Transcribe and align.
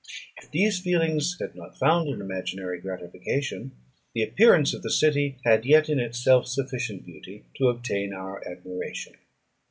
If 0.37 0.49
these 0.49 0.79
feelings 0.79 1.37
had 1.39 1.53
not 1.53 1.77
found 1.77 2.09
an 2.09 2.21
imaginary 2.21 2.81
gratification, 2.81 3.73
the 4.15 4.23
appearance 4.23 4.73
of 4.73 4.81
the 4.81 4.89
city 4.89 5.37
had 5.45 5.63
yet 5.63 5.89
in 5.89 5.99
itself 5.99 6.47
sufficient 6.47 7.05
beauty 7.05 7.45
to 7.59 7.67
obtain 7.67 8.11
our 8.11 8.41
admiration. 8.47 9.13